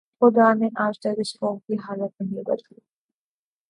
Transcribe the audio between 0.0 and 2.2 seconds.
خدا نے آج تک اس قوم کی حالت